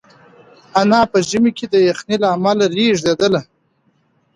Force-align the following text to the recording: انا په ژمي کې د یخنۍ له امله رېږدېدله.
انا 0.79 1.01
په 1.11 1.17
ژمي 1.29 1.51
کې 1.57 1.65
د 1.69 1.75
یخنۍ 1.89 2.15
له 2.23 2.27
امله 2.35 2.65
رېږدېدله. 2.75 3.41